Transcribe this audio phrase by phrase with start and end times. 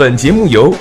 [0.00, 0.74] 本节目由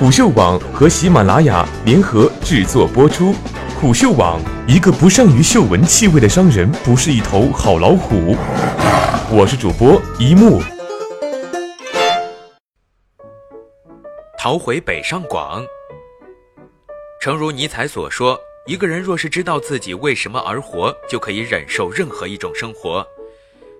[0.00, 3.32] 虎嗅网和喜马拉雅联合制作播出。
[3.80, 8.34] 虎嗅网：一个不善于嗅闻气味的商人，不是一头好老虎。
[9.30, 10.60] 我是主播一木。
[14.36, 15.64] 逃回北上广。
[17.22, 23.06] 诚如尼采所说，一个人若是知道自己为什么而活，就可以忍受任何一种生活。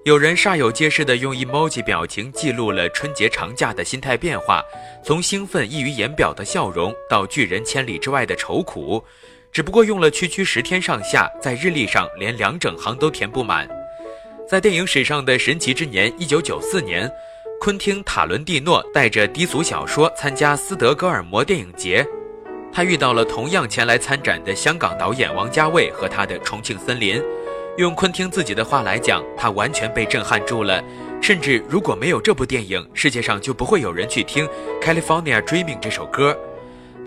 [0.05, 4.63] 有人煞有介事地用 emoji 表情记录了春节长假的心态变化，
[5.03, 9.03] 从兴奋溢于言表的笑容到拒人千里之外的愁苦，
[9.51, 13.67] 只不过用了区区十天上下，在日历上连两整行都填不满。
[14.47, 17.11] 在电影史上的神奇之年1994年，
[17.59, 22.07] 昆汀·塔伦蒂诺带着低俗小说参加斯德哥尔摩电影节，
[22.71, 27.17] 他遇到了同样前来参展的香港导演王家卫和他的《重庆森林》。
[27.77, 30.83] 用昆汀自己的话来讲，他完全被震撼住了。
[31.21, 34.47] 甚至如果没有这部电影，世界上就不会有人去听
[34.81, 36.37] 《California Dreaming》这首歌。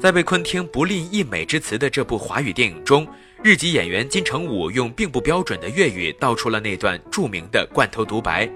[0.01, 3.07] 在被昆汀不吝溢美之词的这部华语电影中，
[3.41, 8.49] 日籍演员金城武用并不标准的粤语道出了那段著名的罐头独白：“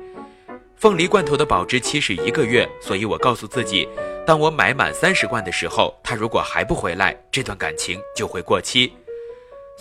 [0.76, 3.88] 凤梨罐头的保质期是一个月，所以我告诉自己，
[4.28, 8.92] 当我买满三十罐的时候，他如果还不回来，这段感情就会过期。”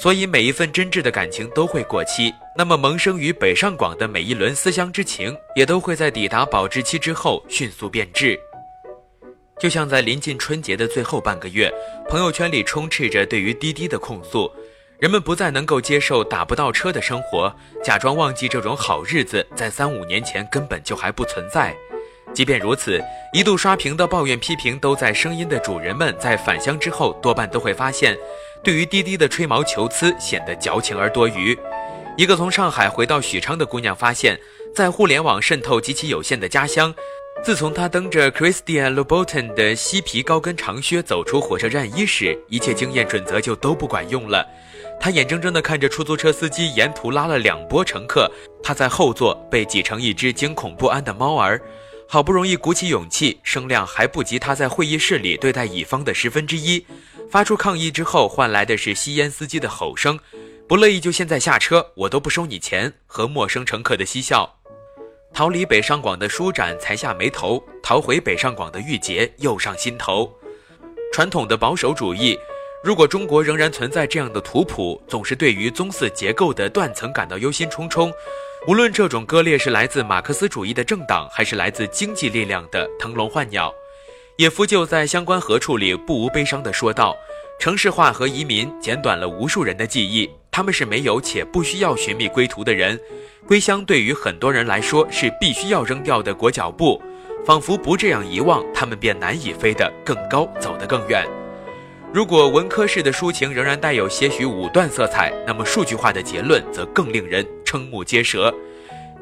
[0.01, 8.41] 所以每一份真挚的感情都会过期，那么萌生于北上广的每一轮思乡之情，也都会在抵达保质期之后迅速变质。
[9.59, 11.71] 就像在临近春节的最后半个月，
[12.09, 14.51] 朋友圈里充斥着对于滴滴的控诉，
[14.99, 21.77] 人们不再能够接受打不到车的生活，假装忘记这种好日子在三五年前根本就还不存在。
[22.33, 22.99] 即便如此，
[23.35, 28.17] 一度刷屏的抱怨批评都在声音的主人们在返乡之后，多半都会发现。
[28.63, 31.59] 对于滴滴的吹毛求疵显得矫情而多余。
[32.17, 34.39] 一个从上海回到许昌的姑娘发现，
[34.75, 36.95] 在互联网渗透极其有限的家乡，
[37.43, 44.47] 自从她蹬着 Christian Louboutin 的西皮高跟长靴走出火车站伊始，一切经验准则就都不管用了。
[45.01, 48.31] 她眼睁睁地看着出租车司机沿途拉了两波乘客，
[48.63, 51.59] 她在后座被挤成一只惊恐不安的猫儿。
[52.07, 56.85] 好不容易鼓起勇气，声量还不及她在会议室里对待乙方的十分之一。
[57.31, 60.19] 发出抗议之后，换来的是吸烟司机的吼声
[60.67, 64.53] ：“不乐意就现在下车，我都不收你钱。”和陌生乘客的嬉笑。
[65.33, 70.33] 逃离北上广的舒展才下眉头，逃回北上广的郁结又上心头。
[71.13, 72.37] 传统的保守主义，
[72.83, 78.13] 如果中国仍然存在这样的图谱，总是对于宗祠结构的断层感到忧心忡忡。
[78.67, 83.73] 无论这种割裂是来自马克思主义的政党，还是来自经济力量的腾笼换鸟。
[84.37, 87.15] 野夫就在相关何处里不无悲伤地说道
[87.61, 92.99] ：“城市化和移民剪短了无数人的记忆，他们是没有且不需要寻觅归途的人。
[93.47, 97.03] 归乡对于很多人来说是必须要扔掉的裹脚布，
[97.45, 101.27] 仿佛不这样遗忘，他们便难以飞得更高，走得更远。
[102.13, 108.55] 如果文科式的抒情仍然带有些许武断色彩，那么数据化的结论则更令人瞠目结舌。”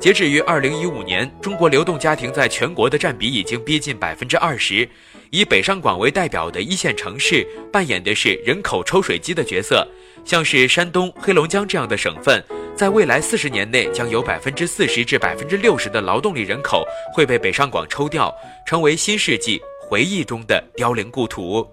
[0.00, 4.88] 截止于二零一五年，中国流动家庭在全国的占比已经逼近百分之二十。
[5.31, 9.87] 以北上广为代表的一线城市，扮演的是人口抽水机的角色。
[10.25, 12.41] 像是山东、黑龙江这样的省份，
[12.76, 18.32] 在未来四十年内，将有百分之四十至百分之六十的劳动力人口会被北上广抽调，
[18.64, 21.69] 成为新世纪回忆中的凋零故土。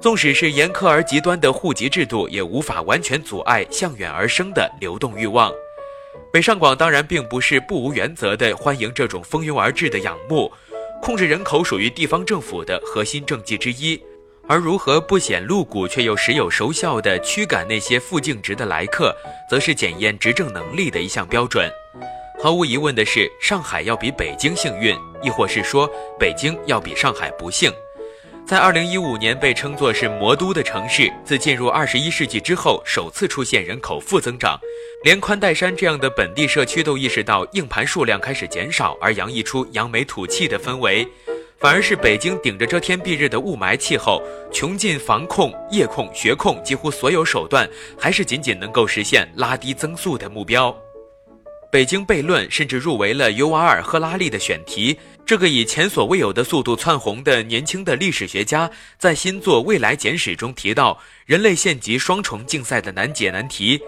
[0.00, 5.52] 纵使是严苛而极端的户籍制度，也无法完全阻碍向远而生的流动欲望。
[6.32, 10.50] 北上广当然并不是不无原则的欢迎这种蜂拥而至的仰慕，
[11.02, 14.00] 控制人口属于地方政府的核心政绩之一，
[14.46, 19.14] 而如何不显露骨却又时有熟效的驱赶那些负净值的来客，
[19.48, 21.70] 则是检验执政能力的一项标准。
[22.42, 27.72] 毫无疑问的是，上海要比北京幸运，亦或是说北京要比上海不幸。
[28.44, 34.58] 在二零一五年被称作是魔都的城市，自进入二十一世纪之后，首次出现人口负增长，
[35.04, 41.06] 连宽带山这样的本地社区都意识到硬盘数量开始减少，而洋溢出扬眉吐气的氛围。
[41.58, 44.20] 反而是北京顶着遮天蔽日的雾霾气候，
[44.52, 47.66] 穷尽防控、夜控、学控几乎所有手段，
[47.98, 50.76] 还是仅仅能够实现拉低增速的目标。
[51.72, 54.94] 北京悖论甚至入围了尤瓦尔·赫拉利的选题。
[55.24, 63.80] 这个以前所未有的速度窜红的年轻的历史学家，在新作《未来简史》中提到，人类县级双重竞赛的难解难题：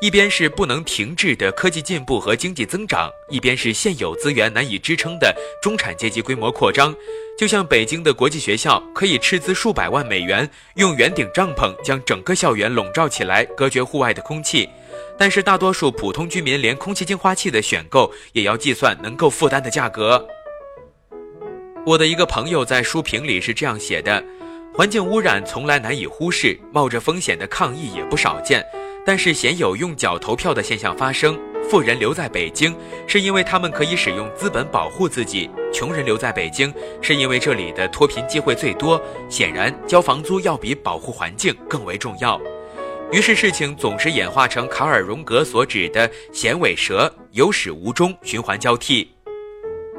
[0.00, 6.94] 一边是不能停滞的科技进步和经济增长，一边是现有资源难以支撑的中产阶级规模扩张。
[7.36, 14.68] 就像北京的国际学校，可以斥资数百万美元，用圆顶帐篷将整个校园笼罩起来，隔绝户外的空气。
[15.18, 20.26] 但是大多数普通居民连空气净化器的选购，也要计算能够负担的价格。
[21.84, 24.22] 我的一个朋友在书评里是这样写的：
[24.74, 28.64] 环境污染从来难以忽视，冒着风险的抗议也不少见，
[29.04, 31.38] 但是鲜有用脚投票的现象发生。
[31.70, 32.76] 富人留在北京，
[33.06, 39.00] 是因为他们可以使用资本保护自己；穷人留在北京，是因为这里的脱贫机会最多。
[39.28, 42.40] 显然，交房租要比保护环境更为重要。
[43.12, 49.06] 于是，事情总是演化成卡尔·荣格所指的“衔尾蛇”，有始无终，循环交替。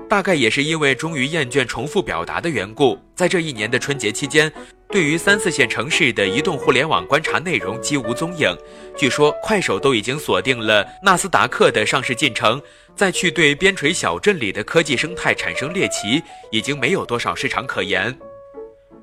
[0.09, 4.51] 大概也是因为终于厌倦重复表达的缘故，在这一年的春节期间。
[4.89, 8.51] 对于三四线城市的移动互联网观察内容几无踪影，
[8.97, 12.59] 据说快手都已经锁定了纳斯达克的上市进程，
[12.95, 16.19] 再去对边陲小镇里的科技生态产生猎奇，
[16.51, 18.17] 已经没有多少市场可言。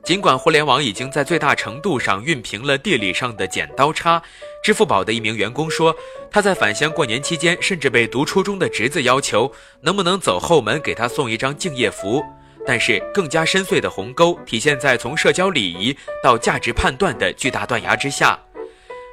[0.02, 4.20] 尽管互联网已经在最大程度上熨平了地理上的剪刀差，
[4.62, 5.94] 支付宝的一名员工说，
[6.30, 9.50] 他在返乡过年期间，甚至被读初中的侄子要求
[9.82, 12.24] 能不能走后门给他送一张敬业福。
[12.66, 18.38] 但是更加深邃的鸿沟体现在从社交礼仪到价值判断的巨大断崖之下，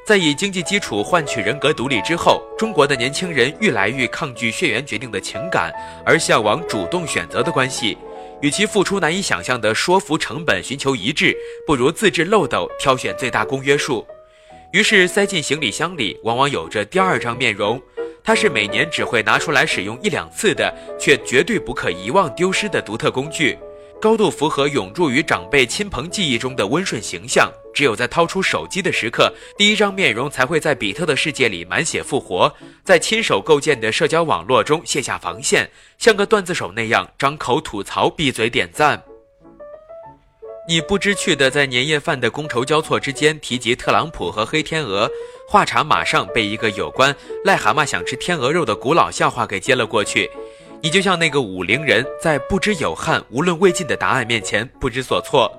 [0.05, 5.71] 在以经济基础换取人格独立之后，中国的年轻人愈来愈抗拒血缘决定的情感，
[6.05, 7.97] 而向往主动选择的关系。
[8.41, 11.35] 与其付出难以想象的说服成本寻求一致，
[11.65, 14.05] 不如自制漏斗挑选最大公约数。
[14.71, 17.81] 于是塞进行李箱里，往往有着第二张面容。
[18.23, 23.57] 它是每年只会拿出来使用一两次的，却绝对不可遗忘丢失的独特工具，
[23.99, 27.51] 高度符合永驻于长辈亲朋记忆中的温顺形象。
[27.73, 32.51] 只有在掏出手机的时刻，第一张面容才会在比特的世界里满血复活，
[32.83, 39.03] 在亲手构建的社交网络中卸下防线，像个段子手那样张口吐槽，闭嘴点赞。
[40.67, 45.09] 你不知趣的在年夜饭的觥筹交错之间提及特朗普和黑天鹅，
[45.47, 47.15] 话茬马上被一个有关
[47.45, 50.29] 癞蛤蟆想吃天鹅肉的古老笑话给接了过去。
[50.81, 55.51] 你就像那个武陵人在不知有汉无论魏晋的答案面前不知所措。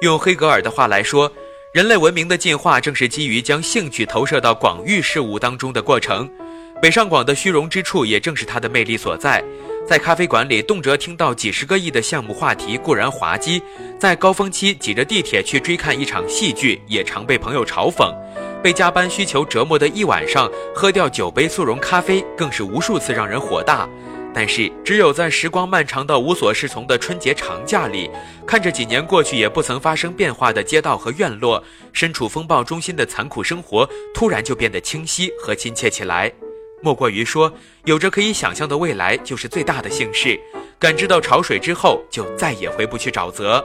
[0.00, 1.30] 用黑格尔的话来说，
[1.74, 6.28] 人类文明的进化正是基于将兴趣投射到广域事物当中的过程。
[6.80, 9.42] 北上广的虚荣之处也正是它的魅力所在。
[9.86, 13.60] 在咖啡馆里，动辄听到几十个亿的项目话题固然滑稽，
[13.98, 18.14] 在高峰期挤着地铁去追看一场戏剧，也常被朋友嘲讽。
[18.62, 23.88] 被加班需求折磨的一晚上，喝掉九杯速溶咖啡，更是无数次让人火大。
[24.40, 28.08] 但是，只有在时光漫长到无所适从的春节长假里，
[28.46, 31.60] 看着几年过去也不曾发生变化的街道和院落，
[31.92, 36.32] 身处风暴中心的残酷生活，突然就变得清晰和亲切起来。
[36.80, 37.52] 莫过于说，
[37.84, 40.38] 有着可以想象的未来就是最大的幸事。
[40.78, 43.64] 感知到潮水之后，就再也回不去沼泽。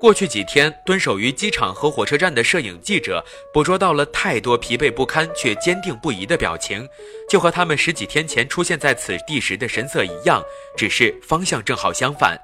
[0.00, 6.88] 过去几天，蹲守于机场和火车站的摄影记者捕捉到了太多疲惫不堪却坚定不移的表情，
[7.28, 10.42] 就和他们十几天前出现在此地时的神色一样，
[10.74, 12.40] 只是方向正好相反。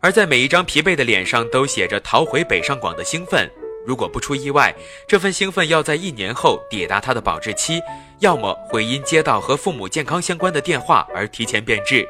[0.00, 3.50] 而在每一张疲惫的脸上，都写着逃回北上广的兴奋。
[3.86, 4.74] 如果不出意外，
[5.08, 7.80] 这份兴奋要在一年后抵达它的保质期，
[8.18, 12.06] 要么会因接到和父母健康相关的电话而提前变质。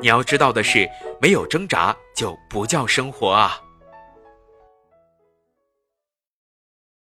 [0.00, 0.88] 你要知道的是，
[1.20, 3.60] 没有挣扎就不叫生活啊。